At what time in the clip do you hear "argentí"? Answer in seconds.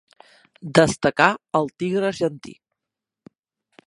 2.13-2.55